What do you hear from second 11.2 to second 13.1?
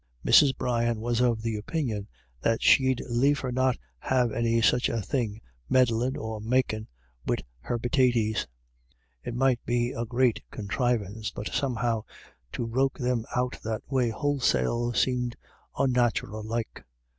but somehow to roke